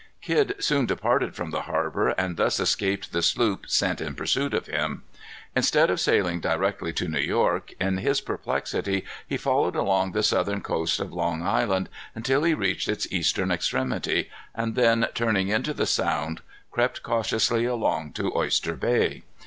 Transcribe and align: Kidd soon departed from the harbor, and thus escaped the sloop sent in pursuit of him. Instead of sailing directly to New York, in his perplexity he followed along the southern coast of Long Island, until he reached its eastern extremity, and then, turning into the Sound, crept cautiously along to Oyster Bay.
Kidd 0.19 0.55
soon 0.57 0.87
departed 0.87 1.35
from 1.35 1.51
the 1.51 1.61
harbor, 1.61 2.07
and 2.09 2.35
thus 2.35 2.59
escaped 2.59 3.11
the 3.11 3.21
sloop 3.21 3.65
sent 3.69 4.01
in 4.01 4.15
pursuit 4.15 4.51
of 4.51 4.65
him. 4.65 5.03
Instead 5.55 5.91
of 5.91 5.99
sailing 5.99 6.39
directly 6.39 6.91
to 6.91 7.07
New 7.07 7.19
York, 7.19 7.73
in 7.79 7.99
his 7.99 8.19
perplexity 8.19 9.05
he 9.27 9.37
followed 9.37 9.75
along 9.75 10.11
the 10.13 10.23
southern 10.23 10.61
coast 10.61 10.99
of 10.99 11.13
Long 11.13 11.43
Island, 11.43 11.87
until 12.15 12.43
he 12.45 12.55
reached 12.55 12.89
its 12.89 13.07
eastern 13.13 13.51
extremity, 13.51 14.31
and 14.55 14.73
then, 14.73 15.05
turning 15.13 15.49
into 15.49 15.71
the 15.71 15.85
Sound, 15.85 16.41
crept 16.71 17.03
cautiously 17.03 17.65
along 17.65 18.13
to 18.13 18.35
Oyster 18.35 18.73
Bay. 18.75 19.21